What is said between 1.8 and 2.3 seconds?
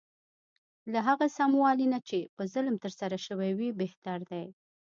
نه چې